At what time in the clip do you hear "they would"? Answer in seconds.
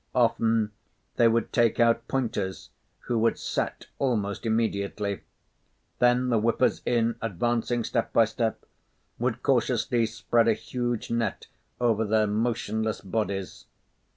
1.17-1.53